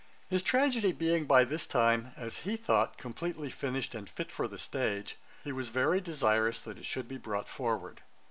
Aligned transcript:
]His 0.31 0.41
tragedy 0.41 0.93
being 0.93 1.25
by 1.27 1.43
this 1.43 1.67
time, 1.67 2.11
as 2.17 2.37
he 2.37 2.57
thought, 2.57 2.97
completely 2.97 3.51
finished 3.51 3.93
and 3.93 4.09
fit 4.09 4.31
for 4.31 4.47
the 4.47 4.57
stage, 4.57 5.15
he 5.43 5.51
was 5.51 5.69
very 5.69 6.01
desirous 6.01 6.59
that 6.61 6.79
it 6.79 6.87
should 6.87 7.07
be 7.07 7.19
brought 7.19 7.47
forward. 7.47 8.01